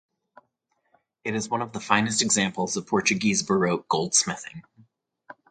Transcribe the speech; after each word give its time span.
It 1.23 1.35
is 1.35 1.47
one 1.47 1.61
of 1.61 1.73
the 1.73 1.79
finest 1.79 2.23
examples 2.23 2.75
of 2.75 2.87
Portuguese 2.87 3.43
Baroque 3.43 3.87
goldsmithing. 3.87 4.63